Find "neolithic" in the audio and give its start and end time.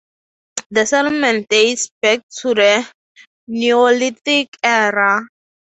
3.47-4.47